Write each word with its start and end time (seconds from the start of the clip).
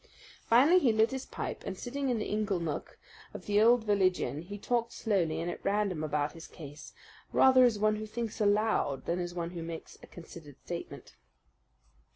Finally 0.47 0.79
he 0.79 0.91
lit 0.91 1.11
his 1.11 1.27
pipe, 1.27 1.61
and 1.63 1.77
sitting 1.77 2.09
in 2.09 2.17
the 2.17 2.33
inglenook 2.33 2.97
of 3.35 3.45
the 3.45 3.61
old 3.61 3.83
village 3.83 4.19
inn 4.19 4.41
he 4.41 4.57
talked 4.57 4.91
slowly 4.91 5.39
and 5.39 5.51
at 5.51 5.63
random 5.63 6.03
about 6.03 6.31
his 6.31 6.47
case, 6.47 6.91
rather 7.31 7.65
as 7.65 7.77
one 7.77 7.97
who 7.97 8.07
thinks 8.07 8.41
aloud 8.41 9.05
than 9.05 9.19
as 9.19 9.35
one 9.35 9.51
who 9.51 9.61
makes 9.61 9.99
a 10.01 10.07
considered 10.07 10.55
statement. 10.65 11.17